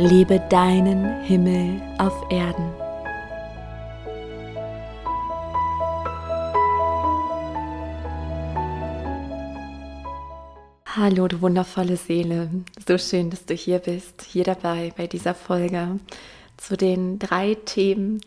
[0.00, 2.72] Lebe deinen Himmel auf Erden.
[10.86, 12.48] Hallo, du wundervolle Seele.
[12.86, 15.98] So schön, dass du hier bist, hier dabei bei dieser Folge
[16.58, 18.20] zu den drei Themen,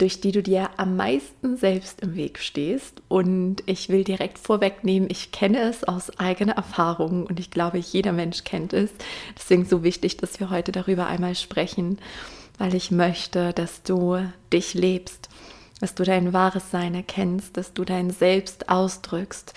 [0.00, 3.02] durch die du dir am meisten selbst im Weg stehst.
[3.08, 8.12] Und ich will direkt vorwegnehmen, ich kenne es aus eigener Erfahrung und ich glaube, jeder
[8.12, 8.90] Mensch kennt es.
[9.36, 11.98] Deswegen so wichtig, dass wir heute darüber einmal sprechen,
[12.56, 14.18] weil ich möchte, dass du
[14.52, 15.28] dich lebst,
[15.80, 19.52] dass du dein wahres Sein erkennst, dass du dein Selbst ausdrückst.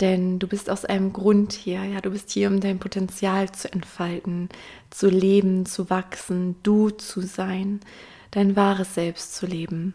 [0.00, 3.72] Denn du bist aus einem Grund hier, ja, du bist hier, um dein Potenzial zu
[3.72, 4.50] entfalten,
[4.90, 7.80] zu leben, zu wachsen, du zu sein
[8.30, 9.94] dein wahres Selbst zu leben.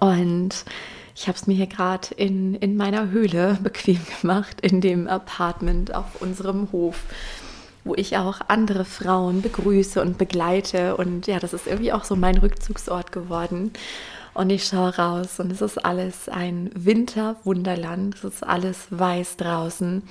[0.00, 0.64] Und
[1.14, 5.94] ich habe es mir hier gerade in, in meiner Höhle bequem gemacht, in dem Apartment
[5.94, 7.02] auf unserem Hof,
[7.84, 10.96] wo ich auch andere Frauen begrüße und begleite.
[10.96, 13.72] Und ja, das ist irgendwie auch so mein Rückzugsort geworden.
[14.34, 18.14] Und ich schaue raus und es ist alles ein Winterwunderland.
[18.14, 20.02] Es ist alles weiß draußen.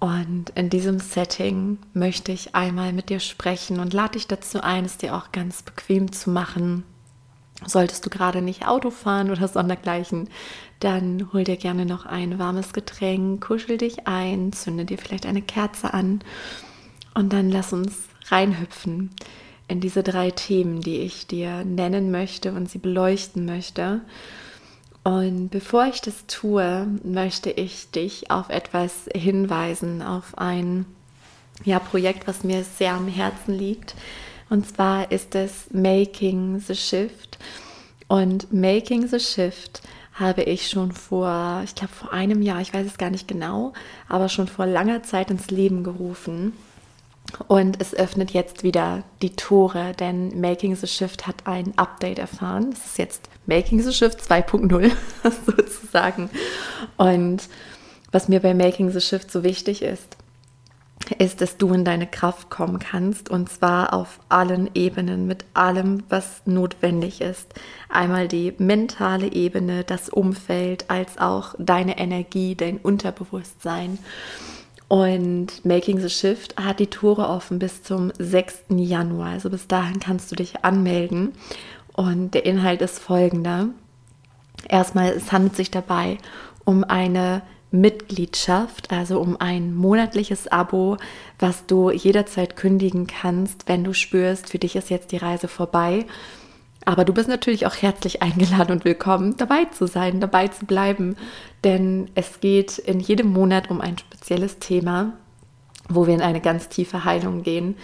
[0.00, 4.86] Und in diesem Setting möchte ich einmal mit dir sprechen und lade dich dazu ein,
[4.86, 6.84] es dir auch ganz bequem zu machen.
[7.66, 10.30] Solltest du gerade nicht Auto fahren oder sondergleichen,
[10.80, 15.42] dann hol dir gerne noch ein warmes Getränk, kuschel dich ein, zünde dir vielleicht eine
[15.42, 16.20] Kerze an
[17.12, 19.10] und dann lass uns reinhüpfen
[19.68, 24.00] in diese drei Themen, die ich dir nennen möchte und sie beleuchten möchte.
[25.02, 30.84] Und bevor ich das tue, möchte ich dich auf etwas hinweisen, auf ein
[31.64, 33.94] ja, Projekt, was mir sehr am Herzen liegt.
[34.50, 37.38] Und zwar ist es Making the Shift.
[38.08, 39.80] Und Making the Shift
[40.12, 43.72] habe ich schon vor, ich glaube vor einem Jahr, ich weiß es gar nicht genau,
[44.08, 46.52] aber schon vor langer Zeit ins Leben gerufen.
[47.46, 52.70] Und es öffnet jetzt wieder die Tore, denn Making the Shift hat ein Update erfahren.
[52.72, 54.92] Es ist jetzt Making the Shift 2.0
[55.46, 56.30] sozusagen.
[56.96, 57.48] Und
[58.12, 60.16] was mir bei Making the Shift so wichtig ist,
[61.18, 66.02] ist, dass du in deine Kraft kommen kannst und zwar auf allen Ebenen, mit allem,
[66.08, 67.52] was notwendig ist.
[67.88, 73.98] Einmal die mentale Ebene, das Umfeld, als auch deine Energie, dein Unterbewusstsein.
[74.88, 78.64] Und Making the Shift hat die Tore offen bis zum 6.
[78.70, 79.30] Januar.
[79.30, 81.32] Also bis dahin kannst du dich anmelden.
[82.00, 83.68] Und der Inhalt ist folgender.
[84.68, 86.16] Erstmal, es handelt sich dabei
[86.64, 90.96] um eine Mitgliedschaft, also um ein monatliches Abo,
[91.38, 96.06] was du jederzeit kündigen kannst, wenn du spürst, für dich ist jetzt die Reise vorbei
[96.84, 101.16] aber du bist natürlich auch herzlich eingeladen und willkommen, dabei zu sein, dabei zu bleiben,
[101.64, 105.12] denn es geht in jedem Monat um ein spezielles Thema,
[105.88, 107.76] wo wir in eine ganz tiefe Heilung gehen.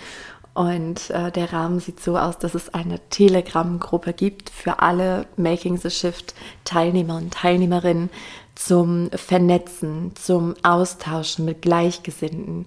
[0.57, 5.77] Und äh, der Rahmen sieht so aus, dass es eine Telegram-Gruppe gibt für alle Making
[5.77, 6.35] the Shift
[6.65, 8.09] Teilnehmer und Teilnehmerinnen
[8.55, 12.65] zum Vernetzen, zum Austauschen mit Gleichgesinnten.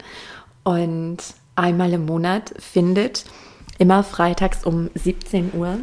[0.64, 1.18] Und
[1.56, 3.26] einmal im Monat findet
[3.80, 5.80] immer freitags um 17 Uhr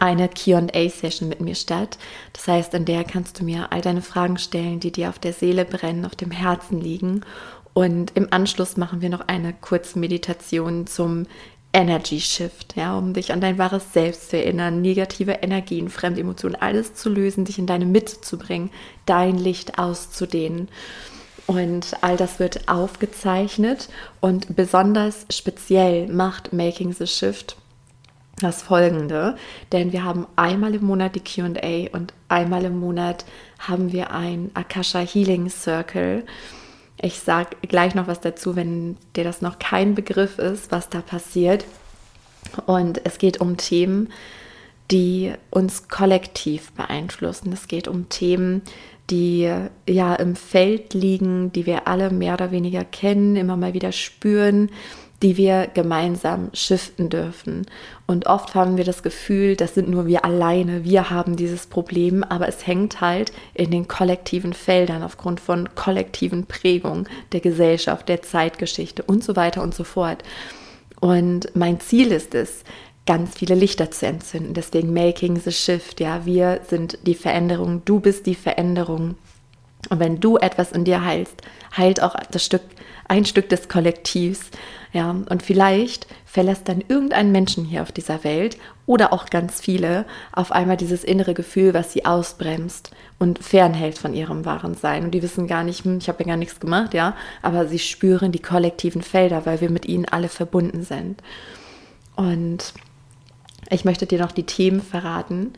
[0.00, 1.96] eine QA-Session mit mir statt.
[2.34, 5.32] Das heißt, in der kannst du mir all deine Fragen stellen, die dir auf der
[5.32, 7.22] Seele brennen, auf dem Herzen liegen.
[7.72, 11.26] Und im Anschluss machen wir noch eine kurze Meditation zum
[11.72, 16.56] Energy Shift, ja, um dich an dein wahres Selbst zu erinnern, negative Energien, fremde Emotionen,
[16.56, 18.70] alles zu lösen, dich in deine Mitte zu bringen,
[19.06, 20.68] dein Licht auszudehnen.
[21.46, 23.88] Und all das wird aufgezeichnet
[24.20, 27.56] und besonders speziell macht Making the Shift
[28.40, 29.36] das folgende,
[29.72, 33.24] denn wir haben einmal im Monat die QA und einmal im Monat
[33.58, 36.24] haben wir ein Akasha Healing Circle.
[37.02, 41.00] Ich sage gleich noch was dazu, wenn dir das noch kein Begriff ist, was da
[41.00, 41.64] passiert.
[42.66, 44.12] Und es geht um Themen,
[44.90, 47.52] die uns kollektiv beeinflussen.
[47.52, 48.62] Es geht um Themen,
[49.08, 49.50] die
[49.88, 54.70] ja im Feld liegen, die wir alle mehr oder weniger kennen, immer mal wieder spüren,
[55.22, 57.66] die wir gemeinsam shiften dürfen.
[58.06, 62.24] Und oft haben wir das Gefühl, das sind nur wir alleine, wir haben dieses Problem,
[62.24, 68.22] aber es hängt halt in den kollektiven Feldern aufgrund von kollektiven Prägungen der Gesellschaft, der
[68.22, 70.22] Zeitgeschichte und so weiter und so fort.
[71.00, 72.64] Und mein Ziel ist es,
[73.06, 74.54] ganz viele Lichter zu entzünden.
[74.54, 76.00] Deswegen Making the Shift.
[76.00, 77.82] Ja, wir sind die Veränderung.
[77.84, 79.16] Du bist die Veränderung.
[79.88, 81.42] Und wenn du etwas in dir heilst,
[81.76, 82.62] heilt auch das Stück,
[83.08, 84.50] ein Stück des Kollektivs.
[84.92, 90.04] Ja, und vielleicht verlässt dann irgendein Menschen hier auf dieser Welt oder auch ganz viele
[90.32, 95.04] auf einmal dieses innere Gefühl, was sie ausbremst und fernhält von ihrem wahren Sein.
[95.04, 97.78] Und die wissen gar nicht, hm, ich habe ja gar nichts gemacht, ja, aber sie
[97.78, 101.22] spüren die kollektiven Felder, weil wir mit ihnen alle verbunden sind.
[102.16, 102.74] Und
[103.70, 105.52] ich möchte dir noch die Themen verraten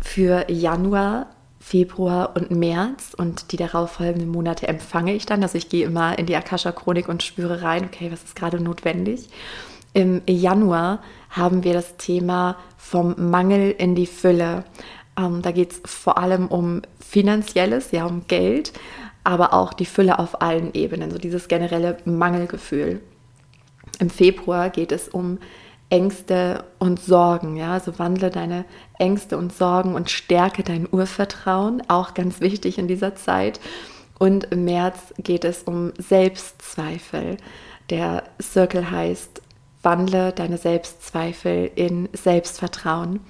[0.00, 1.26] für Januar
[1.70, 5.44] Februar und März und die darauffolgenden Monate empfange ich dann.
[5.44, 9.28] Also ich gehe immer in die Akasha-Chronik und spüre rein, okay, was ist gerade notwendig.
[9.94, 11.00] Im Januar
[11.30, 14.64] haben wir das Thema vom Mangel in die Fülle.
[15.16, 18.72] Ähm, da geht es vor allem um finanzielles, ja, um Geld,
[19.22, 23.00] aber auch die Fülle auf allen Ebenen, so dieses generelle Mangelgefühl.
[24.00, 25.38] Im Februar geht es um
[25.90, 27.56] Ängste und Sorgen.
[27.56, 28.64] Ja, also wandle deine
[28.98, 33.60] Ängste und Sorgen und stärke dein Urvertrauen, auch ganz wichtig in dieser Zeit.
[34.18, 37.36] Und im März geht es um Selbstzweifel.
[37.90, 39.42] Der Circle heißt,
[39.82, 43.20] wandle deine Selbstzweifel in Selbstvertrauen.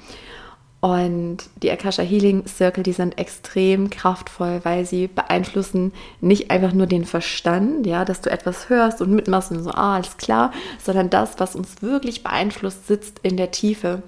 [0.81, 5.93] Und die Akasha Healing Circle, die sind extrem kraftvoll, weil sie beeinflussen
[6.23, 9.97] nicht einfach nur den Verstand, ja, dass du etwas hörst und mitmachst und so, ah,
[9.97, 14.03] alles klar, sondern das, was uns wirklich beeinflusst, sitzt in der Tiefe,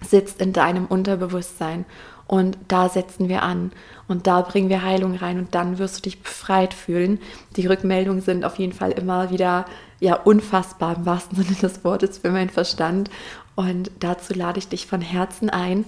[0.00, 1.84] sitzt in deinem Unterbewusstsein.
[2.28, 3.72] Und da setzen wir an
[4.06, 7.20] und da bringen wir Heilung rein und dann wirst du dich befreit fühlen.
[7.56, 9.64] Die Rückmeldungen sind auf jeden Fall immer wieder
[9.98, 13.10] ja unfassbar im wahrsten Sinne des Wortes für meinen Verstand
[13.58, 15.84] und dazu lade ich dich von Herzen ein.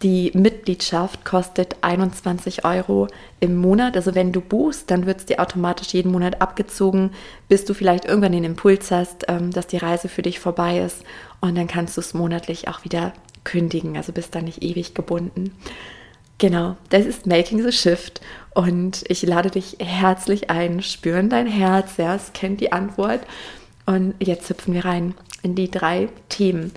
[0.00, 3.06] Die Mitgliedschaft kostet 21 Euro
[3.38, 3.96] im Monat.
[3.96, 7.10] Also wenn du buchst, dann wird es dir automatisch jeden Monat abgezogen,
[7.50, 11.04] bis du vielleicht irgendwann den Impuls hast, ähm, dass die Reise für dich vorbei ist.
[11.42, 13.12] Und dann kannst du es monatlich auch wieder
[13.44, 13.98] kündigen.
[13.98, 15.54] Also bist dann nicht ewig gebunden.
[16.38, 18.22] Genau, das ist Making the Shift.
[18.54, 20.82] Und ich lade dich herzlich ein.
[20.82, 23.20] Spüren dein Herz, ja, es kennt die Antwort.
[23.84, 26.72] Und jetzt hüpfen wir rein in die drei Themen,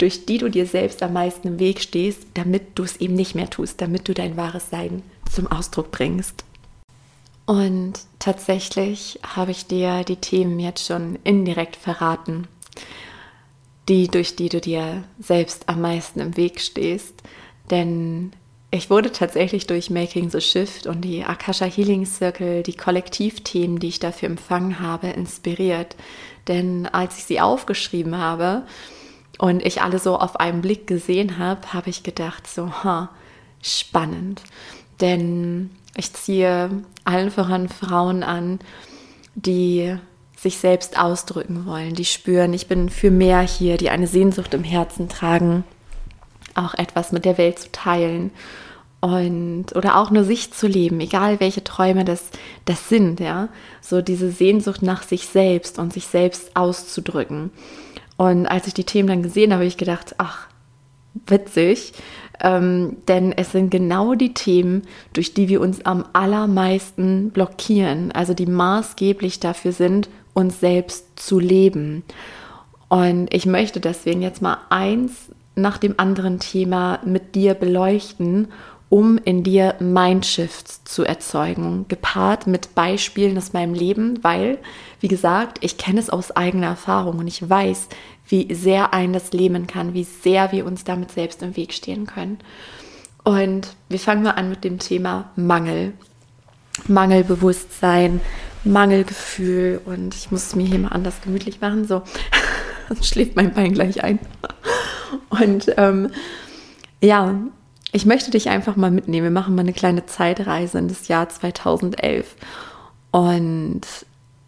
[0.00, 3.34] durch die du dir selbst am meisten im Weg stehst, damit du es eben nicht
[3.34, 6.44] mehr tust, damit du dein wahres Sein zum Ausdruck bringst.
[7.46, 12.46] Und tatsächlich habe ich dir die Themen jetzt schon indirekt verraten,
[13.88, 17.14] die, durch die du dir selbst am meisten im Weg stehst.
[17.70, 18.32] Denn
[18.70, 23.88] ich wurde tatsächlich durch Making the Shift und die Akasha Healing Circle, die Kollektivthemen, die
[23.88, 25.96] ich dafür empfangen habe, inspiriert.
[26.46, 28.62] Denn als ich sie aufgeschrieben habe,
[29.40, 33.08] und ich alle so auf einen Blick gesehen habe, habe ich gedacht, so, ha,
[33.62, 34.42] spannend.
[35.00, 36.68] Denn ich ziehe
[37.04, 38.58] allen voran Frauen an,
[39.34, 39.96] die
[40.36, 44.62] sich selbst ausdrücken wollen, die spüren, ich bin für mehr hier, die eine Sehnsucht im
[44.62, 45.64] Herzen tragen,
[46.54, 48.32] auch etwas mit der Welt zu teilen
[49.00, 52.24] und oder auch nur sich zu leben, egal welche Träume das,
[52.66, 53.48] das sind, ja,
[53.80, 57.50] so diese Sehnsucht nach sich selbst und sich selbst auszudrücken.
[58.20, 60.46] Und als ich die Themen dann gesehen habe, habe ich gedacht, ach,
[61.26, 61.94] witzig,
[62.42, 64.82] ähm, denn es sind genau die Themen,
[65.14, 71.38] durch die wir uns am allermeisten blockieren, also die maßgeblich dafür sind, uns selbst zu
[71.38, 72.02] leben.
[72.90, 78.48] Und ich möchte deswegen jetzt mal eins nach dem anderen Thema mit dir beleuchten
[78.90, 84.58] um in dir Mindshifts zu erzeugen, gepaart mit Beispielen aus meinem Leben, weil,
[84.98, 87.88] wie gesagt, ich kenne es aus eigener Erfahrung und ich weiß,
[88.26, 92.04] wie sehr ein das lähmen kann, wie sehr wir uns damit selbst im Weg stehen
[92.04, 92.38] können.
[93.22, 95.92] Und wir fangen mal an mit dem Thema Mangel.
[96.88, 98.20] Mangelbewusstsein,
[98.64, 102.02] Mangelgefühl und ich muss es mir hier mal anders gemütlich machen, so
[103.02, 104.18] schläft mein Bein gleich ein.
[105.28, 106.10] Und ähm,
[107.02, 107.34] ja,
[107.92, 109.24] ich möchte dich einfach mal mitnehmen.
[109.24, 112.36] Wir machen mal eine kleine Zeitreise in das Jahr 2011.
[113.10, 113.82] Und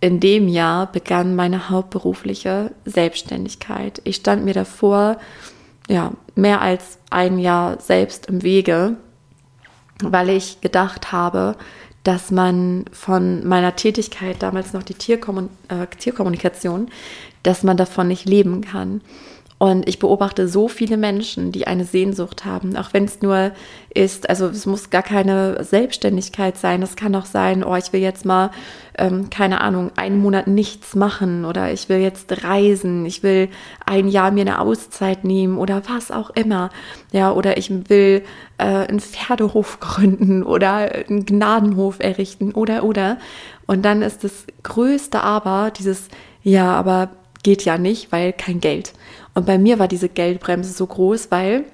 [0.00, 4.00] in dem Jahr begann meine hauptberufliche Selbstständigkeit.
[4.04, 5.18] Ich stand mir davor,
[5.88, 8.96] ja, mehr als ein Jahr selbst im Wege,
[10.02, 11.56] weil ich gedacht habe,
[12.02, 16.90] dass man von meiner Tätigkeit, damals noch die Tierkommun äh, Tierkommunikation,
[17.42, 19.02] dass man davon nicht leben kann.
[19.62, 23.52] Und ich beobachte so viele Menschen, die eine Sehnsucht haben, auch wenn es nur
[23.94, 26.82] ist, also es muss gar keine Selbstständigkeit sein.
[26.82, 28.50] Es kann auch sein, oh, ich will jetzt mal,
[28.98, 33.50] ähm, keine Ahnung, einen Monat nichts machen oder ich will jetzt reisen, ich will
[33.86, 36.70] ein Jahr mir eine Auszeit nehmen oder was auch immer.
[37.12, 38.24] Ja, oder ich will
[38.58, 43.16] äh, einen Pferdehof gründen oder einen Gnadenhof errichten oder, oder.
[43.68, 46.08] Und dann ist das größte Aber dieses,
[46.42, 47.10] ja, aber
[47.44, 48.92] geht ja nicht, weil kein Geld.
[49.34, 51.64] Und bei mir war diese Geldbremse so groß, weil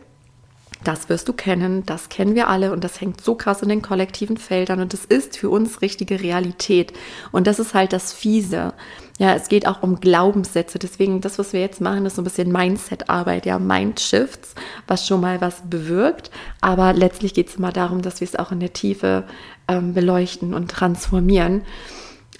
[0.84, 3.82] das wirst du kennen, das kennen wir alle und das hängt so krass in den
[3.82, 6.92] kollektiven Feldern und das ist für uns richtige Realität.
[7.32, 8.74] Und das ist halt das Fiese.
[9.18, 10.78] Ja, es geht auch um Glaubenssätze.
[10.78, 14.54] Deswegen, das, was wir jetzt machen, ist so ein bisschen Mindset-Arbeit, ja, Mindshifts,
[14.86, 16.30] was schon mal was bewirkt.
[16.60, 19.24] Aber letztlich geht es immer darum, dass wir es auch in der Tiefe
[19.66, 21.62] ähm, beleuchten und transformieren.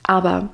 [0.04, 0.50] Aber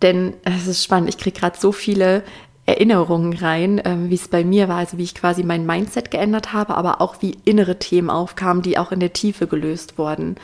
[0.00, 2.24] denn es ist spannend, ich kriege gerade so viele
[2.70, 6.52] Erinnerungen rein, ähm, wie es bei mir war, also wie ich quasi mein Mindset geändert
[6.52, 10.36] habe, aber auch wie innere Themen aufkamen, die auch in der Tiefe gelöst wurden.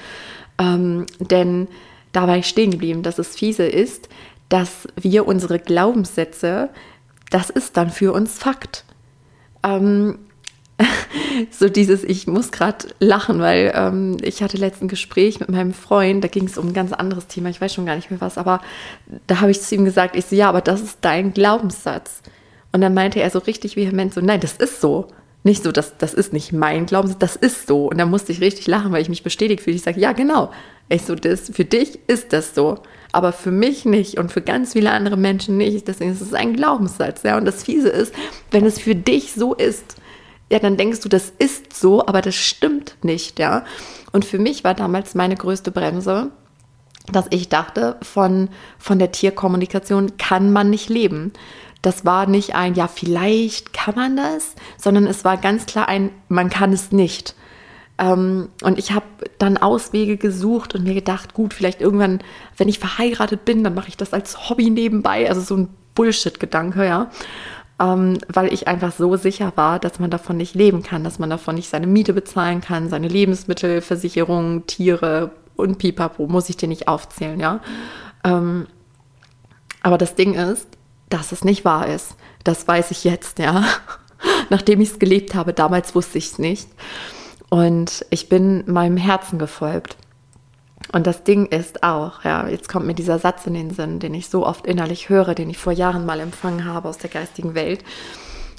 [0.59, 1.69] Ähm, denn
[2.13, 4.09] da war ich stehen geblieben, dass es fiese ist,
[4.49, 6.71] dass wir unsere Glaubenssätze,
[7.31, 8.85] das ist dann für uns Fakt.
[9.63, 10.19] Ähm,
[11.51, 16.23] so dieses, ich muss gerade lachen, weil ähm, ich hatte letzten Gespräch mit meinem Freund,
[16.23, 18.39] da ging es um ein ganz anderes Thema, ich weiß schon gar nicht mehr was,
[18.39, 18.61] aber
[19.27, 22.23] da habe ich zu ihm gesagt, ich so, ja, aber das ist dein Glaubenssatz.
[22.73, 25.09] Und dann meinte er so richtig vehement so, nein, das ist so.
[25.45, 27.89] Nicht so, das, das ist nicht mein Glaubenssatz, das ist so.
[27.89, 29.77] Und da musste ich richtig lachen, weil ich mich bestätigt fühle.
[29.77, 30.51] Ich sage, ja, genau.
[30.89, 32.79] Ich so, das, für dich ist das so.
[33.13, 35.87] Aber für mich nicht und für ganz viele andere Menschen nicht.
[35.87, 37.23] Deswegen ist es ein Glaubenssatz.
[37.23, 37.39] Ja?
[37.39, 38.13] Und das Fiese ist,
[38.51, 39.97] wenn es für dich so ist,
[40.51, 43.65] ja, dann denkst du, das ist so, aber das stimmt nicht, ja.
[44.13, 46.31] Und für mich war damals meine größte Bremse,
[47.11, 48.49] dass ich dachte, von,
[48.79, 51.33] von der Tierkommunikation kann man nicht leben.
[51.83, 56.11] Das war nicht ein, ja, vielleicht kann man das, sondern es war ganz klar ein,
[56.29, 57.35] man kann es nicht.
[57.99, 59.07] Ähm, und ich habe
[59.39, 62.21] dann Auswege gesucht und mir gedacht, gut, vielleicht irgendwann,
[62.57, 65.29] wenn ich verheiratet bin, dann mache ich das als Hobby nebenbei.
[65.29, 67.11] Also so ein Bullshit-Gedanke, ja
[67.79, 71.31] ähm, weil ich einfach so sicher war, dass man davon nicht leben kann, dass man
[71.31, 76.89] davon nicht seine Miete bezahlen kann, seine Lebensmittelversicherung, Tiere und Pipapo, muss ich dir nicht
[76.89, 77.61] aufzählen, ja.
[78.25, 78.67] Ähm,
[79.83, 80.67] aber das Ding ist,
[81.09, 82.17] dass es nicht wahr ist.
[82.45, 83.65] Das weiß ich jetzt, ja.
[84.51, 86.69] Nachdem ich es gelebt habe, damals wusste ich es nicht.
[87.51, 89.97] Und ich bin meinem Herzen gefolgt.
[90.93, 94.15] Und das Ding ist auch, ja, jetzt kommt mir dieser Satz in den Sinn, den
[94.15, 97.55] ich so oft innerlich höre, den ich vor Jahren mal empfangen habe aus der geistigen
[97.55, 97.83] Welt.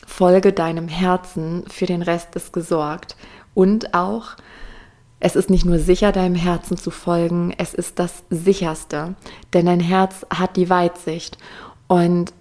[0.05, 3.15] Folge deinem Herzen, für den Rest ist gesorgt.
[3.53, 4.31] Und auch,
[5.19, 9.15] es ist nicht nur sicher, deinem Herzen zu folgen, es ist das sicherste.
[9.53, 11.38] Denn dein Herz hat die Weitsicht.
[11.88, 12.33] Und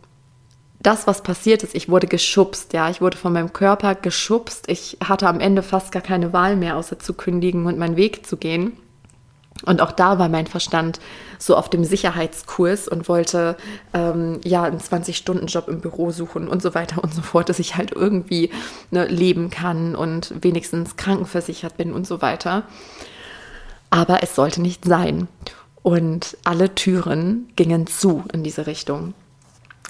[0.80, 4.68] das, was passiert ist, ich wurde geschubst, ja, ich wurde von meinem Körper geschubst.
[4.68, 8.26] Ich hatte am Ende fast gar keine Wahl mehr, außer zu kündigen und meinen Weg
[8.26, 8.72] zu gehen.
[9.64, 11.00] Und auch da war mein Verstand
[11.38, 13.56] so auf dem Sicherheitskurs und wollte
[13.94, 17.76] ähm, ja einen 20-Stunden-Job im Büro suchen und so weiter und so fort, dass ich
[17.76, 18.50] halt irgendwie
[18.90, 22.64] ne, leben kann und wenigstens krankenversichert bin und so weiter.
[23.90, 25.28] Aber es sollte nicht sein.
[25.82, 29.14] Und alle Türen gingen zu in diese Richtung.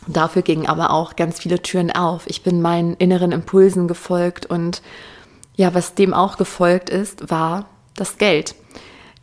[0.07, 2.27] Dafür gingen aber auch ganz viele Türen auf.
[2.27, 4.83] Ich bin meinen inneren Impulsen gefolgt und
[5.57, 8.55] ja, was dem auch gefolgt ist, war das Geld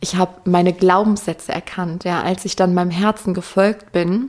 [0.04, 4.28] ich habe meine Glaubenssätze erkannt, ja, als ich dann meinem Herzen gefolgt bin.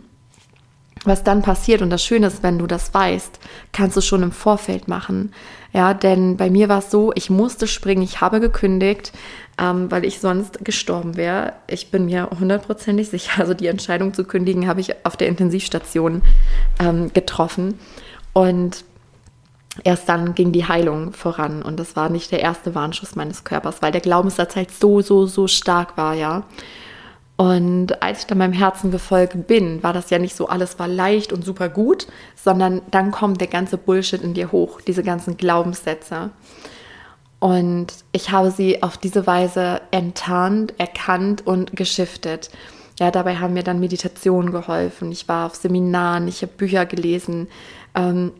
[1.03, 3.39] Was dann passiert, und das Schöne ist, wenn du das weißt,
[3.73, 5.33] kannst du schon im Vorfeld machen.
[5.73, 9.11] Ja, denn bei mir war es so, ich musste springen, ich habe gekündigt,
[9.59, 11.51] ähm, weil ich sonst gestorben wäre.
[11.67, 16.21] Ich bin mir hundertprozentig sicher, also die Entscheidung zu kündigen habe ich auf der Intensivstation
[16.79, 17.77] ähm, getroffen.
[18.31, 18.85] Und
[19.83, 23.81] erst dann ging die Heilung voran und das war nicht der erste Warnschuss meines Körpers,
[23.81, 26.43] weil der Glaubenssatz halt so, so, so stark war, ja.
[27.37, 30.87] Und als ich dann meinem Herzen gefolgt bin, war das ja nicht so, alles war
[30.87, 35.35] leicht und super gut, sondern dann kommt der ganze Bullshit in dir hoch, diese ganzen
[35.35, 36.29] Glaubenssätze.
[37.39, 42.49] Und ich habe sie auf diese Weise enttarnt, erkannt und geschiftet.
[42.97, 45.11] Ja, dabei haben mir dann Meditationen geholfen.
[45.11, 47.49] Ich war auf Seminaren, ich habe Bücher gelesen.
[47.93, 48.31] Ähm,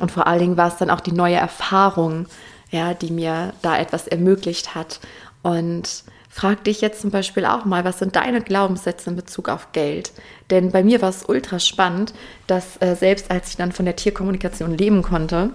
[0.00, 2.26] und vor allen Dingen war es dann auch die neue Erfahrung,
[2.70, 5.00] ja, die mir da etwas ermöglicht hat.
[5.42, 9.72] Und frag dich jetzt zum Beispiel auch mal, was sind deine Glaubenssätze in Bezug auf
[9.72, 10.12] Geld?
[10.50, 12.12] Denn bei mir war es ultra spannend,
[12.46, 15.50] dass äh, selbst als ich dann von der Tierkommunikation leben konnte,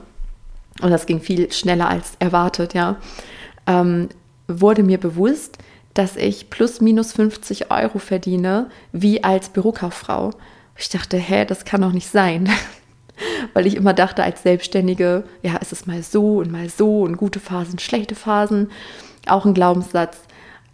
[0.82, 2.96] und das ging viel schneller als erwartet, ja,
[3.68, 4.08] ähm,
[4.48, 5.58] wurde mir bewusst,
[5.94, 10.32] dass ich plus minus 50 Euro verdiene, wie als Bürokauffrau.
[10.78, 12.50] Ich dachte, hä, das kann doch nicht sein.
[13.54, 17.18] weil ich immer dachte, als Selbstständige, ja, ist es mal so und mal so und
[17.18, 18.72] gute Phasen, schlechte Phasen,
[19.28, 20.20] auch ein Glaubenssatz.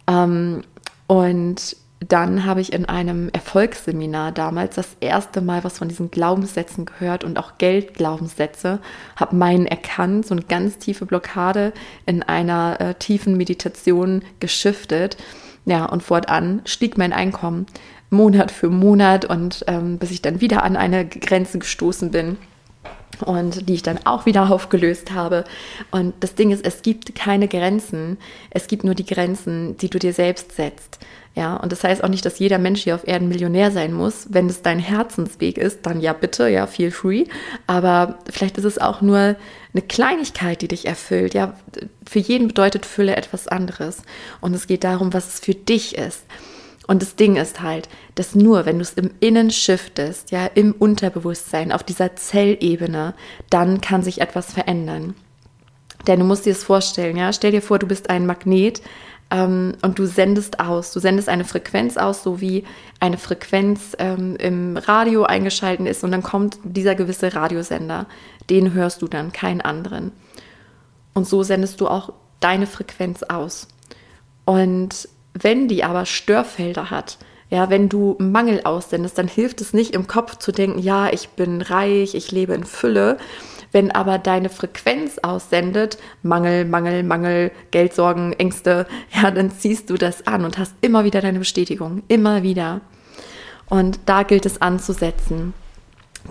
[0.08, 0.62] Ähm,
[1.06, 6.84] und dann habe ich in einem Erfolgsseminar damals das erste Mal was von diesen Glaubenssätzen
[6.84, 8.80] gehört und auch Geldglaubenssätze,
[9.16, 11.72] habe meinen erkannt, so eine ganz tiefe Blockade
[12.04, 15.16] in einer äh, tiefen Meditation geschiftet.
[15.64, 17.66] Ja, und fortan stieg mein Einkommen
[18.10, 22.36] Monat für Monat und ähm, bis ich dann wieder an eine Grenze gestoßen bin
[23.24, 25.44] und die ich dann auch wieder aufgelöst habe.
[25.90, 28.18] Und das Ding ist, es gibt keine Grenzen.
[28.50, 30.98] Es gibt nur die Grenzen, die du dir selbst setzt.
[31.34, 34.26] Ja, und das heißt auch nicht, dass jeder Mensch hier auf Erden Millionär sein muss.
[34.30, 37.24] Wenn es dein Herzensweg ist, dann ja bitte, ja, feel free.
[37.66, 39.36] Aber vielleicht ist es auch nur
[39.74, 41.34] eine Kleinigkeit, die dich erfüllt.
[41.34, 41.54] Ja,
[42.08, 44.02] für jeden bedeutet Fülle etwas anderes.
[44.40, 46.24] Und es geht darum, was es für dich ist.
[46.86, 50.72] Und das Ding ist halt, dass nur wenn du es im Innen shiftest, ja, im
[50.72, 53.14] Unterbewusstsein, auf dieser Zellebene,
[53.50, 55.14] dann kann sich etwas verändern.
[56.06, 58.80] Denn du musst dir es vorstellen, ja, stell dir vor, du bist ein Magnet
[59.30, 62.64] ähm, und du sendest aus, du sendest eine Frequenz aus, so wie
[63.00, 68.06] eine Frequenz ähm, im Radio eingeschalten ist und dann kommt dieser gewisse Radiosender,
[68.48, 70.12] den hörst du dann, keinen anderen.
[71.14, 73.66] Und so sendest du auch deine Frequenz aus.
[74.44, 75.08] Und
[75.42, 80.06] wenn die aber Störfelder hat, ja, wenn du Mangel aussendest, dann hilft es nicht im
[80.06, 83.18] Kopf zu denken, ja, ich bin reich, ich lebe in Fülle.
[83.70, 90.26] Wenn aber deine Frequenz aussendet, Mangel, Mangel, Mangel, Geldsorgen, Ängste, ja, dann ziehst du das
[90.26, 92.80] an und hast immer wieder deine Bestätigung, immer wieder.
[93.68, 95.52] Und da gilt es anzusetzen.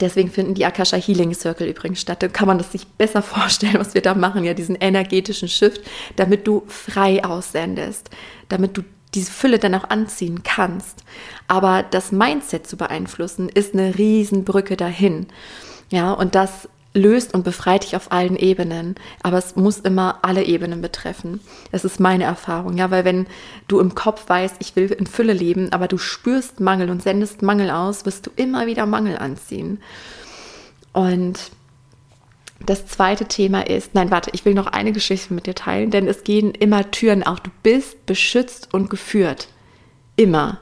[0.01, 2.21] Deswegen finden die Akasha Healing Circle übrigens statt.
[2.21, 5.81] Da kann man das sich besser vorstellen, was wir da machen, ja, diesen energetischen Shift,
[6.15, 8.09] damit du frei aussendest,
[8.49, 8.83] damit du
[9.15, 11.03] diese Fülle dann auch anziehen kannst.
[11.47, 15.27] Aber das Mindset zu beeinflussen, ist eine Riesenbrücke dahin.
[15.89, 18.95] Ja, und das löst und befreit dich auf allen Ebenen.
[19.21, 21.41] Aber es muss immer alle Ebenen betreffen.
[21.71, 22.77] Das ist meine Erfahrung.
[22.77, 23.27] Ja, weil wenn
[23.67, 27.41] du im Kopf weißt, ich will in Fülle leben, aber du spürst Mangel und sendest
[27.41, 29.81] Mangel aus, wirst du immer wieder Mangel anziehen.
[30.93, 31.51] Und
[32.59, 36.07] das zweite Thema ist, nein, warte, ich will noch eine Geschichte mit dir teilen, denn
[36.07, 37.39] es gehen immer Türen auf.
[37.41, 39.49] Du bist beschützt und geführt.
[40.15, 40.59] Immer.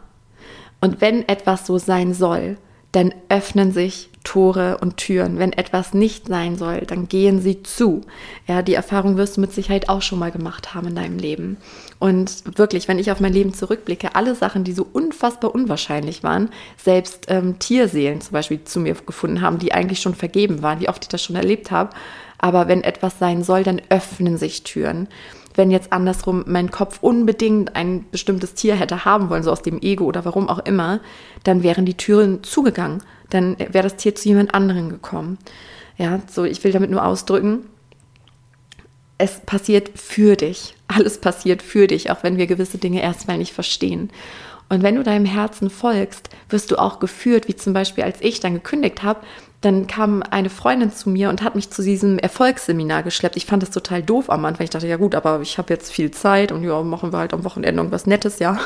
[0.82, 2.58] Und wenn etwas so sein soll,
[2.92, 5.38] dann öffnen sich Tore und Türen.
[5.38, 8.02] Wenn etwas nicht sein soll, dann gehen sie zu.
[8.48, 11.58] Ja, die Erfahrung wirst du mit Sicherheit auch schon mal gemacht haben in deinem Leben.
[12.00, 16.50] Und wirklich, wenn ich auf mein Leben zurückblicke, alle Sachen, die so unfassbar unwahrscheinlich waren,
[16.78, 20.90] selbst ähm, Tierseelen zum Beispiel zu mir gefunden haben, die eigentlich schon vergeben waren, wie
[20.90, 21.92] oft ich das schon erlebt habe.
[22.38, 25.08] Aber wenn etwas sein soll, dann öffnen sich Türen
[25.56, 29.82] wenn jetzt andersrum mein Kopf unbedingt ein bestimmtes Tier hätte haben wollen, so aus dem
[29.82, 31.00] Ego oder warum auch immer,
[31.44, 35.38] dann wären die Türen zugegangen dann wäre das Tier zu jemand anderem gekommen.
[35.98, 37.66] Ja, so ich will damit nur ausdrücken,
[39.18, 40.76] es passiert für dich.
[40.88, 44.10] Alles passiert für dich, auch wenn wir gewisse Dinge erstmal nicht verstehen.
[44.70, 48.40] Und wenn du deinem Herzen folgst, wirst du auch geführt, wie zum Beispiel als ich
[48.40, 49.22] dann gekündigt habe,
[49.62, 53.38] dann kam eine Freundin zu mir und hat mich zu diesem Erfolgsseminar geschleppt.
[53.38, 54.66] Ich fand das total doof am Anfang.
[54.66, 57.34] Ich dachte, ja gut, aber ich habe jetzt viel Zeit und ja, machen wir halt
[57.34, 58.60] am Wochenende irgendwas Nettes, ja.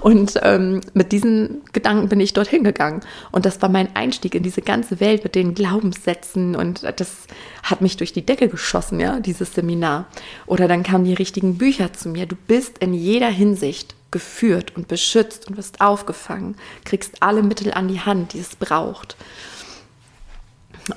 [0.00, 3.00] Und ähm, mit diesen Gedanken bin ich dorthin gegangen.
[3.32, 6.56] Und das war mein Einstieg in diese ganze Welt mit den Glaubenssätzen.
[6.56, 7.26] Und das
[7.62, 10.06] hat mich durch die Decke geschossen, ja, dieses Seminar.
[10.46, 12.26] Oder dann kamen die richtigen Bücher zu mir.
[12.26, 17.88] Du bist in jeder Hinsicht geführt und beschützt und wirst aufgefangen, kriegst alle Mittel an
[17.88, 19.16] die Hand, die es braucht.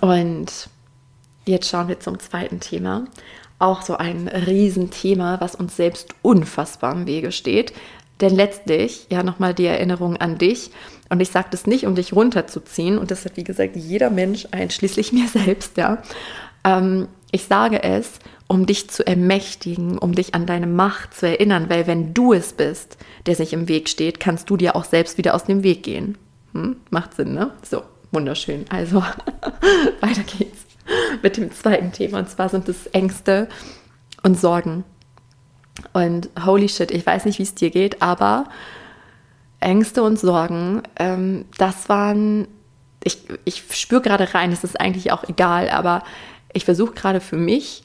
[0.02, 0.70] Und
[1.46, 3.06] jetzt schauen wir zum zweiten Thema.
[3.60, 7.74] Auch so ein Riesenthema, was uns selbst unfassbar im Wege steht.
[8.22, 10.72] Denn letztlich, ja, nochmal die Erinnerung an dich.
[11.10, 12.98] Und ich sage das nicht, um dich runterzuziehen.
[12.98, 16.02] Und das hat, wie gesagt, jeder Mensch, einschließlich mir selbst, ja.
[16.64, 21.70] Ähm, ich sage es, um dich zu ermächtigen, um dich an deine Macht zu erinnern.
[21.70, 25.18] Weil wenn du es bist, der sich im Weg steht, kannst du dir auch selbst
[25.18, 26.18] wieder aus dem Weg gehen.
[26.54, 26.78] Hm?
[26.92, 27.52] Macht Sinn, ne?
[27.68, 28.66] So, wunderschön.
[28.70, 29.00] Also,
[30.02, 30.66] weiter geht's
[31.22, 32.20] mit dem zweiten Thema.
[32.20, 33.48] Und zwar sind es Ängste
[34.22, 34.84] und Sorgen.
[35.92, 38.46] Und holy shit, ich weiß nicht, wie es dir geht, aber
[39.60, 42.48] Ängste und Sorgen, ähm, das waren,
[43.04, 46.04] ich, ich spüre gerade rein, es ist eigentlich auch egal, aber
[46.54, 47.84] ich versuche gerade für mich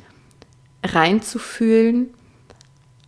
[0.84, 2.10] reinzufühlen,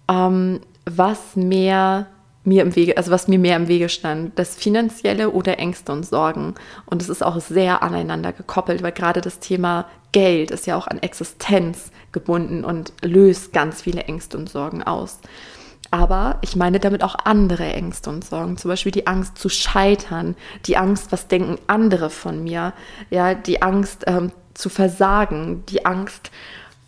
[0.09, 2.07] ähm, was mehr
[2.45, 6.07] mir im Wege, also was mir mehr im Wege stand, das Finanzielle oder Ängste und
[6.07, 6.55] Sorgen.
[6.87, 10.87] Und es ist auch sehr aneinander gekoppelt, weil gerade das Thema Geld ist ja auch
[10.87, 15.21] an Existenz gebunden und löst ganz viele Ängste und Sorgen aus.
[15.91, 20.37] Aber ich meine damit auch andere Ängste und Sorgen, zum Beispiel die Angst zu scheitern,
[20.67, 22.73] die Angst, was denken andere von mir,
[23.11, 26.31] ja, die Angst ähm, zu versagen, die Angst,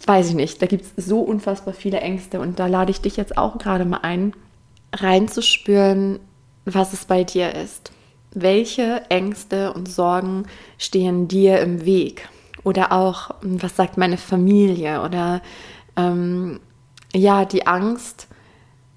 [0.07, 3.17] weiß ich nicht, da gibt es so unfassbar viele Ängste und da lade ich dich
[3.17, 4.35] jetzt auch gerade mal ein,
[4.93, 6.19] reinzuspüren,
[6.65, 7.93] was es bei dir ist.
[8.33, 10.47] Welche Ängste und Sorgen
[10.79, 12.29] stehen dir im Weg?
[12.65, 15.03] Oder auch, was sagt meine Familie?
[15.03, 15.43] Oder
[15.97, 16.61] ähm,
[17.15, 18.29] ja, die Angst,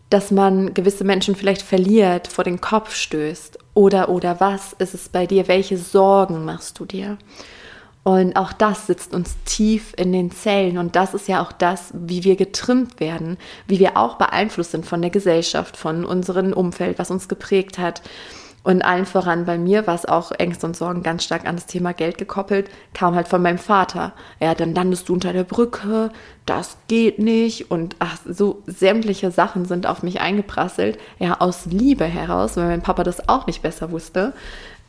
[0.10, 3.58] dass man gewisse Menschen vielleicht verliert, vor den Kopf stößt?
[3.74, 5.48] Oder, oder was ist es bei dir?
[5.48, 7.18] Welche Sorgen machst du dir?
[8.08, 10.78] Und auch das sitzt uns tief in den Zellen.
[10.78, 14.86] Und das ist ja auch das, wie wir getrimmt werden, wie wir auch beeinflusst sind
[14.86, 18.04] von der Gesellschaft, von unserem Umfeld, was uns geprägt hat.
[18.62, 21.66] Und allen voran bei mir war es auch Ängste und Sorgen ganz stark an das
[21.66, 24.14] Thema Geld gekoppelt, kam halt von meinem Vater.
[24.40, 26.12] Ja, dann landest du unter der Brücke,
[26.46, 27.72] das geht nicht.
[27.72, 31.00] Und ach, so sämtliche Sachen sind auf mich eingeprasselt.
[31.18, 34.34] Ja, aus Liebe heraus, weil mein Papa das auch nicht besser wusste,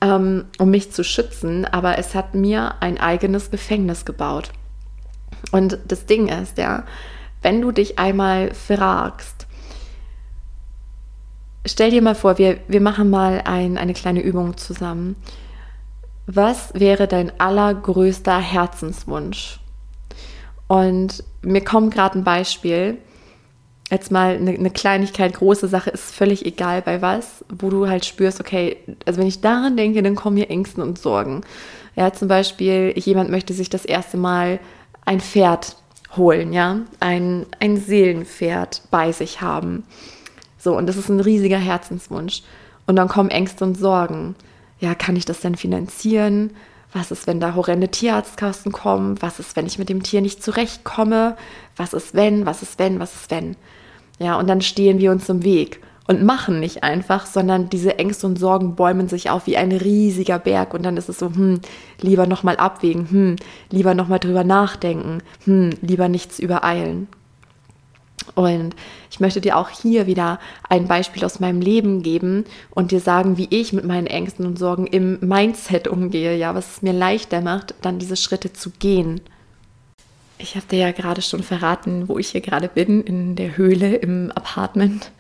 [0.00, 1.64] ähm, um mich zu schützen.
[1.64, 4.50] Aber es hat mir ein eigenes Gefängnis gebaut.
[5.52, 6.84] Und das Ding ist, ja,
[7.42, 9.46] wenn du dich einmal fragst,
[11.64, 15.16] stell dir mal vor, wir, wir machen mal ein, eine kleine Übung zusammen.
[16.26, 19.60] Was wäre dein allergrößter Herzenswunsch?
[20.66, 22.98] Und mir kommt gerade ein Beispiel.
[23.90, 28.04] Jetzt mal eine, eine, Kleinigkeit, große Sache ist völlig egal bei was, wo du halt
[28.04, 31.42] spürst, okay, also wenn ich daran denke, dann kommen mir Ängsten und Sorgen.
[31.94, 34.58] Ja, zum Beispiel, jemand möchte sich das erste Mal
[35.04, 35.76] ein Pferd
[36.16, 39.84] holen, ja, ein, ein Seelenpferd bei sich haben.
[40.58, 42.42] So, und das ist ein riesiger Herzenswunsch.
[42.86, 44.34] Und dann kommen Ängste und Sorgen.
[44.80, 46.50] Ja, kann ich das denn finanzieren?
[46.92, 49.20] Was ist, wenn da horrende Tierarztkosten kommen?
[49.20, 51.36] Was ist, wenn ich mit dem Tier nicht zurechtkomme?
[51.76, 52.46] Was ist, wenn?
[52.46, 53.00] Was ist, wenn?
[53.00, 53.56] Was ist, wenn?
[54.18, 58.26] Ja, und dann stehen wir uns im Weg und machen nicht einfach, sondern diese Ängste
[58.26, 61.60] und Sorgen bäumen sich auf wie ein riesiger Berg und dann ist es so, hm,
[62.00, 63.36] lieber nochmal abwägen, hm,
[63.70, 67.08] lieber nochmal drüber nachdenken, hm, lieber nichts übereilen.
[68.34, 68.74] Und
[69.10, 73.38] ich möchte dir auch hier wieder ein Beispiel aus meinem Leben geben und dir sagen,
[73.38, 77.40] wie ich mit meinen Ängsten und Sorgen im Mindset umgehe, ja, was es mir leichter
[77.40, 79.20] macht, dann diese Schritte zu gehen.
[80.38, 83.96] Ich habe dir ja gerade schon verraten, wo ich hier gerade bin, in der Höhle
[83.96, 85.10] im Apartment.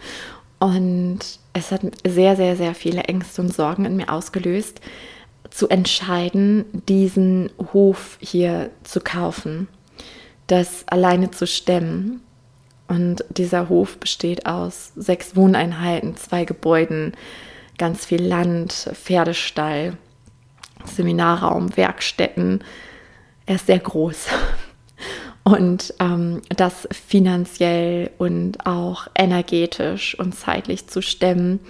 [0.58, 1.20] Und
[1.52, 4.80] es hat sehr, sehr, sehr viele Ängste und Sorgen in mir ausgelöst,
[5.50, 9.68] zu entscheiden, diesen Hof hier zu kaufen,
[10.46, 12.20] das alleine zu stemmen.
[12.88, 17.12] Und dieser Hof besteht aus sechs Wohneinheiten, zwei Gebäuden,
[17.78, 19.96] ganz viel Land, Pferdestall,
[20.84, 22.62] Seminarraum, Werkstätten.
[23.46, 24.28] Er ist sehr groß.
[25.44, 31.60] Und ähm, das finanziell und auch energetisch und zeitlich zu stemmen,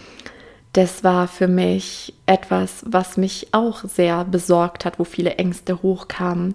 [0.72, 6.54] das war für mich etwas, was mich auch sehr besorgt hat, wo viele Ängste hochkamen.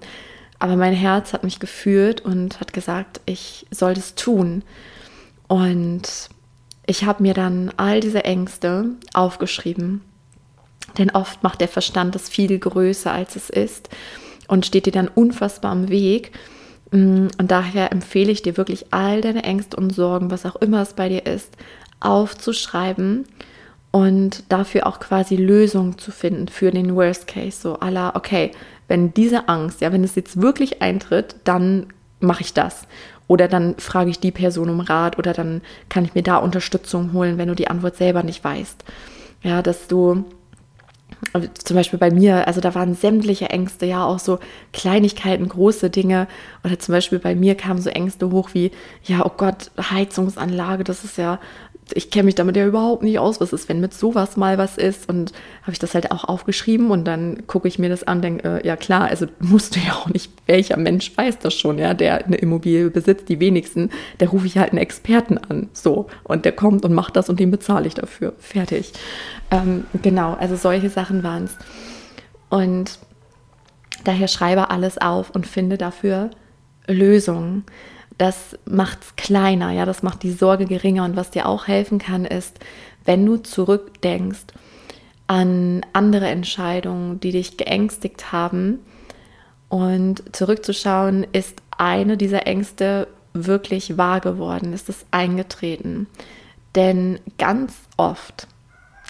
[0.61, 4.61] Aber mein Herz hat mich geführt und hat gesagt, ich soll das tun.
[5.47, 6.29] Und
[6.85, 10.01] ich habe mir dann all diese Ängste aufgeschrieben.
[10.99, 13.89] Denn oft macht der Verstand das viel größer, als es ist
[14.47, 16.31] und steht dir dann unfassbar am Weg.
[16.91, 20.83] Mm, und daher empfehle ich dir wirklich all deine Ängste und Sorgen, was auch immer
[20.83, 21.57] es bei dir ist,
[22.01, 23.25] aufzuschreiben
[23.91, 27.59] und dafür auch quasi Lösungen zu finden für den Worst Case.
[27.61, 28.51] So aller, okay,
[28.87, 31.87] wenn diese Angst, ja, wenn es jetzt wirklich eintritt, dann
[32.19, 32.87] mache ich das.
[33.27, 37.13] Oder dann frage ich die Person um Rat oder dann kann ich mir da Unterstützung
[37.13, 38.83] holen, wenn du die Antwort selber nicht weißt.
[39.43, 40.25] Ja, dass du
[41.63, 44.39] zum Beispiel bei mir, also da waren sämtliche Ängste, ja auch so
[44.73, 46.27] Kleinigkeiten, große Dinge.
[46.63, 48.71] Oder zum Beispiel bei mir kamen so Ängste hoch wie,
[49.03, 51.39] ja, oh Gott, Heizungsanlage, das ist ja
[51.95, 54.77] ich kenne mich damit ja überhaupt nicht aus, was ist, wenn mit sowas mal was
[54.77, 55.09] ist.
[55.09, 58.61] Und habe ich das halt auch aufgeschrieben und dann gucke ich mir das an, denke,
[58.61, 61.93] äh, ja klar, also musst du ja auch nicht, welcher Mensch weiß das schon, ja,
[61.93, 66.07] der eine Immobilie besitzt, die wenigsten, der rufe ich halt einen Experten an, so.
[66.23, 68.33] Und der kommt und macht das und den bezahle ich dafür.
[68.39, 68.93] Fertig.
[69.49, 71.57] Ähm, genau, also solche Sachen waren es.
[72.49, 72.99] Und
[74.03, 76.31] daher schreibe alles auf und finde dafür
[76.87, 77.65] Lösungen
[78.21, 81.05] das macht es kleiner, ja, das macht die Sorge geringer.
[81.05, 82.59] Und was dir auch helfen kann, ist,
[83.03, 84.45] wenn du zurückdenkst
[85.25, 88.77] an andere Entscheidungen, die dich geängstigt haben
[89.69, 96.05] und zurückzuschauen, ist eine dieser Ängste wirklich wahr geworden, ist es eingetreten.
[96.75, 98.47] Denn ganz oft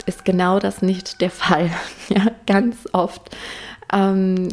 [0.06, 1.70] ist genau das nicht der Fall.
[2.08, 3.30] Ja, ganz oft
[3.92, 4.48] ähm,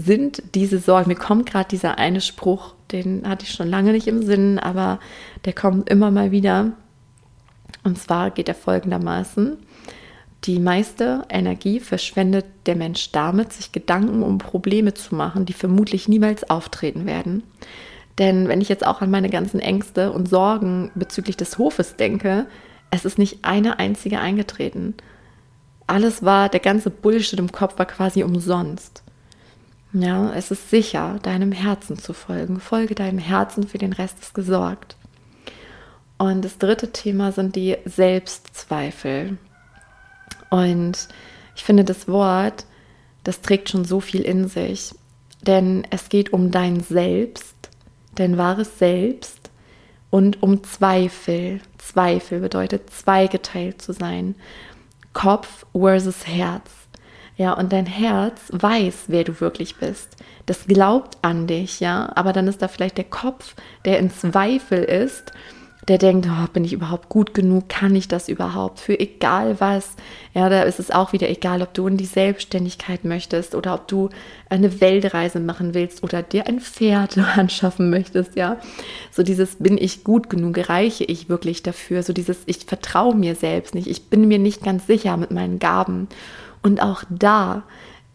[0.00, 4.06] sind diese Sorgen, mir kommt gerade dieser eine Spruch, den hatte ich schon lange nicht
[4.06, 4.98] im Sinn, aber
[5.44, 6.72] der kommt immer mal wieder.
[7.84, 9.56] Und zwar geht er folgendermaßen.
[10.44, 16.08] Die meiste Energie verschwendet der Mensch damit, sich Gedanken um Probleme zu machen, die vermutlich
[16.08, 17.42] niemals auftreten werden.
[18.18, 22.46] Denn wenn ich jetzt auch an meine ganzen Ängste und Sorgen bezüglich des Hofes denke,
[22.90, 24.94] es ist nicht eine einzige eingetreten.
[25.86, 29.02] Alles war, der ganze Bullshit im Kopf war quasi umsonst.
[29.92, 32.60] Ja, es ist sicher, deinem Herzen zu folgen.
[32.60, 34.96] Folge deinem Herzen, für den Rest ist gesorgt.
[36.16, 39.38] Und das dritte Thema sind die Selbstzweifel.
[40.50, 41.08] Und
[41.56, 42.66] ich finde, das Wort,
[43.24, 44.94] das trägt schon so viel in sich.
[45.42, 47.56] Denn es geht um dein Selbst,
[48.14, 49.50] dein wahres Selbst
[50.10, 51.60] und um Zweifel.
[51.78, 54.36] Zweifel bedeutet zweigeteilt zu sein.
[55.14, 56.70] Kopf versus Herz.
[57.40, 60.14] Ja, und dein Herz weiß, wer du wirklich bist.
[60.44, 62.12] Das glaubt an dich, ja.
[62.14, 63.54] Aber dann ist da vielleicht der Kopf,
[63.86, 65.32] der in Zweifel ist
[65.88, 69.96] der denkt, oh, bin ich überhaupt gut genug, kann ich das überhaupt für egal was.
[70.34, 73.88] Ja, da ist es auch wieder egal, ob du in die Selbstständigkeit möchtest oder ob
[73.88, 74.10] du
[74.48, 78.58] eine Weltreise machen willst oder dir ein Pferd anschaffen möchtest, ja.
[79.10, 83.34] So dieses bin ich gut genug, reiche ich wirklich dafür, so dieses ich vertraue mir
[83.34, 86.08] selbst nicht, ich bin mir nicht ganz sicher mit meinen Gaben.
[86.62, 87.62] Und auch da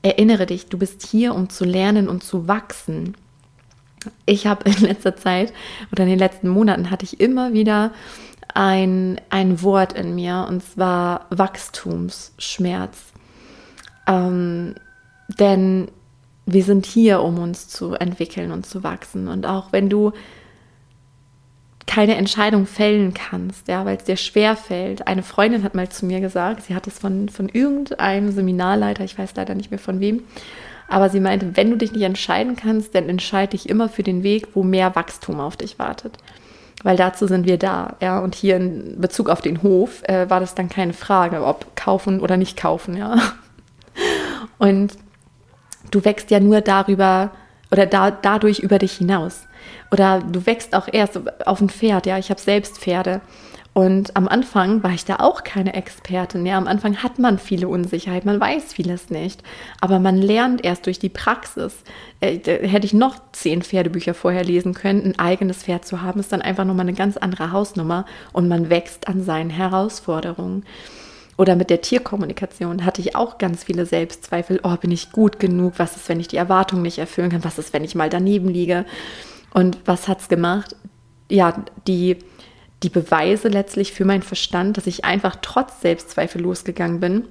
[0.01, 3.15] erinnere dich, du bist hier, um zu lernen und zu wachsen
[4.25, 5.53] ich habe in letzter Zeit
[5.91, 7.91] oder in den letzten Monaten hatte ich immer wieder
[8.53, 12.97] ein, ein Wort in mir und zwar Wachstumsschmerz.
[14.07, 14.75] Ähm,
[15.27, 15.89] denn
[16.45, 19.27] wir sind hier, um uns zu entwickeln und zu wachsen.
[19.27, 20.13] Und auch wenn du
[21.87, 25.07] keine Entscheidung fällen kannst, ja, weil es dir schwer fällt.
[25.07, 29.17] Eine Freundin hat mal zu mir gesagt, sie hat es von, von irgendeinem Seminarleiter, ich
[29.17, 30.23] weiß leider nicht mehr von wem,
[30.87, 34.23] aber sie meinte, wenn du dich nicht entscheiden kannst, dann entscheide dich immer für den
[34.23, 36.17] Weg, wo mehr Wachstum auf dich wartet.
[36.83, 37.95] Weil dazu sind wir da.
[38.01, 38.19] Ja?
[38.19, 42.19] Und hier in Bezug auf den Hof äh, war das dann keine Frage, ob kaufen
[42.19, 42.95] oder nicht kaufen.
[42.95, 43.17] Ja?
[44.59, 44.93] Und
[45.89, 47.31] du wächst ja nur darüber
[47.71, 49.47] oder da, dadurch über dich hinaus.
[49.91, 52.05] Oder du wächst auch erst auf ein Pferd.
[52.05, 53.21] Ja, ich habe selbst Pferde.
[53.77, 56.45] Und am Anfang war ich da auch keine Expertin.
[56.45, 59.43] Ja, am Anfang hat man viele Unsicherheit, man weiß vieles nicht.
[59.81, 61.75] Aber man lernt erst durch die Praxis.
[62.21, 66.31] Äh, hätte ich noch zehn Pferdebücher vorher lesen können, ein eigenes Pferd zu haben, ist
[66.31, 70.63] dann einfach nochmal eine ganz andere Hausnummer und man wächst an seinen Herausforderungen.
[71.37, 74.61] Oder mit der Tierkommunikation hatte ich auch ganz viele Selbstzweifel.
[74.63, 75.73] Oh, bin ich gut genug?
[75.77, 77.43] Was ist, wenn ich die Erwartung nicht erfüllen kann?
[77.43, 78.85] Was ist, wenn ich mal daneben liege?
[79.55, 80.75] Und was hat es gemacht?
[81.29, 82.17] Ja, die
[82.83, 87.23] die Beweise letztlich für meinen Verstand, dass ich einfach trotz Selbstzweifel losgegangen bin,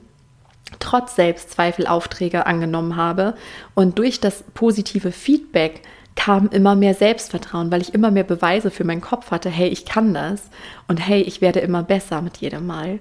[0.78, 3.34] trotz Selbstzweifel Aufträge angenommen habe
[3.74, 5.82] und durch das positive Feedback
[6.16, 9.84] kam immer mehr Selbstvertrauen, weil ich immer mehr Beweise für meinen Kopf hatte, hey, ich
[9.84, 10.48] kann das
[10.88, 13.00] und hey, ich werde immer besser mit jedem Mal.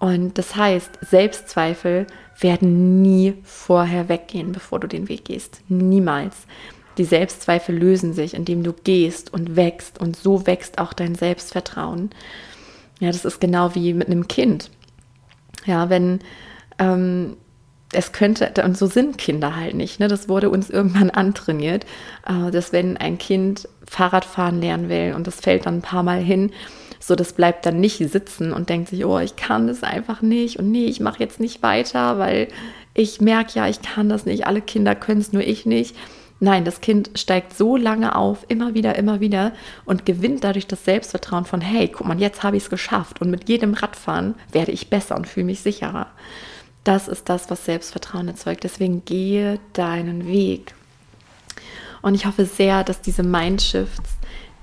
[0.00, 2.08] Und das heißt, Selbstzweifel
[2.40, 5.60] werden nie vorher weggehen, bevor du den Weg gehst.
[5.68, 6.48] Niemals.
[6.98, 12.10] Die Selbstzweifel lösen sich, indem du gehst und wächst und so wächst auch dein Selbstvertrauen.
[13.00, 14.70] Ja, das ist genau wie mit einem Kind.
[15.64, 16.20] Ja, wenn
[16.78, 17.36] ähm,
[17.92, 20.08] es könnte, und so sind Kinder halt nicht, ne?
[20.08, 21.84] das wurde uns irgendwann antrainiert,
[22.26, 26.20] äh, dass wenn ein Kind Fahrradfahren lernen will und das fällt dann ein paar Mal
[26.20, 26.52] hin,
[27.00, 30.58] so das bleibt dann nicht sitzen und denkt sich, oh, ich kann das einfach nicht
[30.58, 32.48] und nee, ich mache jetzt nicht weiter, weil
[32.94, 35.96] ich merke ja, ich kann das nicht, alle Kinder können es, nur ich nicht
[36.44, 39.52] Nein, das Kind steigt so lange auf, immer wieder, immer wieder
[39.84, 43.30] und gewinnt dadurch das Selbstvertrauen von, hey, guck mal, jetzt habe ich es geschafft und
[43.30, 46.08] mit jedem Radfahren werde ich besser und fühle mich sicherer.
[46.82, 48.64] Das ist das, was Selbstvertrauen erzeugt.
[48.64, 50.74] Deswegen gehe deinen Weg.
[52.02, 54.16] Und ich hoffe sehr, dass diese Mindshifts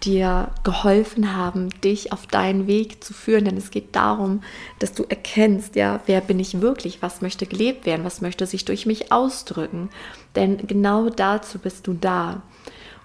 [0.04, 3.46] dir geholfen haben, dich auf deinen Weg zu führen.
[3.46, 4.42] Denn es geht darum,
[4.80, 8.64] dass du erkennst, ja, wer bin ich wirklich, was möchte gelebt werden, was möchte sich
[8.66, 9.90] durch mich ausdrücken.
[10.36, 12.42] Denn genau dazu bist du da.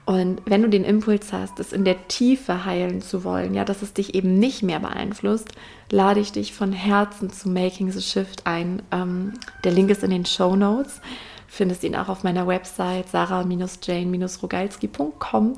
[0.07, 3.81] Und wenn du den Impuls hast, es in der Tiefe heilen zu wollen, ja, dass
[3.81, 5.49] es dich eben nicht mehr beeinflusst,
[5.91, 8.83] lade ich dich von Herzen zu Making the Shift ein.
[8.93, 9.33] Ähm,
[9.65, 11.01] der Link ist in den Show Notes.
[11.49, 15.57] Findest ihn auch auf meiner Website sarah-jane-rogalski.com.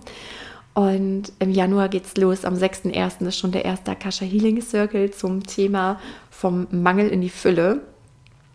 [0.76, 2.44] Und im Januar geht's los.
[2.44, 3.26] Am 6.1.
[3.26, 5.98] ist schon der erste Akasha Healing Circle zum Thema
[6.30, 7.80] vom Mangel in die Fülle.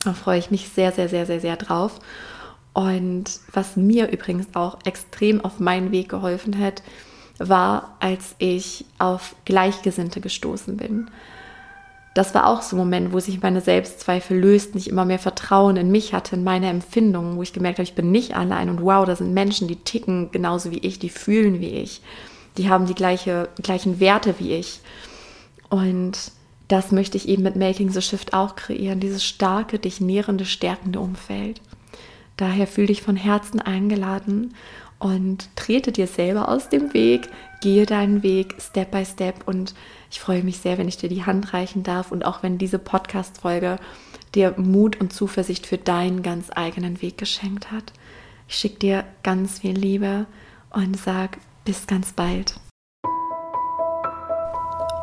[0.04, 1.98] Da freue ich mich sehr, sehr, sehr, sehr, sehr drauf.
[2.74, 6.84] Und was mir übrigens auch extrem auf meinen Weg geholfen hat,
[7.40, 11.10] war, als ich auf Gleichgesinnte gestoßen bin
[12.13, 15.78] das war auch so ein Moment, wo sich meine Selbstzweifel lösten, ich immer mehr Vertrauen
[15.78, 18.82] in mich hatte, in meine Empfindungen, wo ich gemerkt habe, ich bin nicht allein und
[18.82, 22.02] wow, da sind Menschen, die ticken genauso wie ich, die fühlen wie ich,
[22.58, 24.82] die haben die gleiche, gleichen Werte wie ich.
[25.69, 26.32] Und
[26.67, 31.00] das möchte ich eben mit Making the Shift auch kreieren, dieses starke, dich nährende, stärkende
[31.00, 31.62] Umfeld.
[32.36, 34.54] Daher fühle dich von Herzen eingeladen
[35.00, 37.30] und trete dir selber aus dem Weg,
[37.62, 39.74] gehe deinen Weg Step by Step und
[40.12, 42.80] ich freue mich sehr, wenn ich dir die Hand reichen darf und auch wenn diese
[42.80, 43.78] Podcast-Folge
[44.36, 47.93] dir Mut und Zuversicht für deinen ganz eigenen Weg geschenkt hat.
[48.50, 50.26] Ich schicke dir ganz viel Liebe
[50.69, 52.56] und sag bis ganz bald.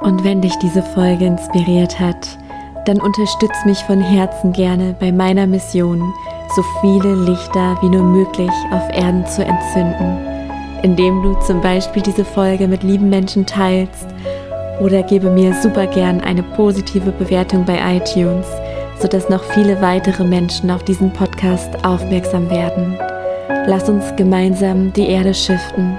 [0.02, 2.38] Und wenn dich diese Folge inspiriert hat,
[2.84, 6.12] dann unterstütz mich von Herzen gerne bei meiner Mission,
[6.54, 10.18] so viele Lichter wie nur möglich auf Erden zu entzünden,
[10.82, 14.06] indem du zum Beispiel diese Folge mit lieben Menschen teilst
[14.80, 18.46] oder gebe mir super gern eine positive Bewertung bei iTunes,
[19.00, 22.98] sodass noch viele weitere Menschen auf diesen Podcast aufmerksam werden.
[23.66, 25.96] Lass uns gemeinsam die Erde schiften.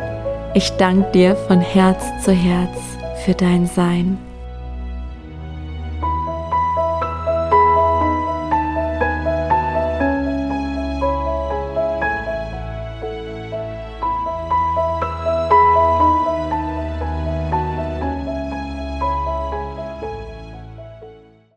[0.53, 2.77] Ich danke dir von Herz zu Herz
[3.25, 4.28] für dein Sein.